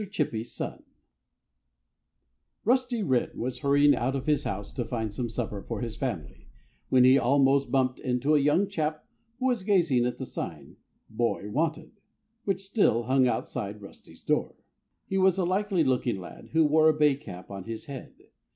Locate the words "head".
17.85-18.15